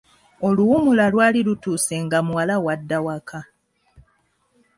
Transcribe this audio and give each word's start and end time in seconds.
Oluwummula 0.47 1.05
lwali 1.13 1.39
lutuuse 1.47 1.95
nga 2.05 2.17
muwala 2.25 2.55
we 2.63 2.69
adda 2.75 2.97
waka. 3.05 3.39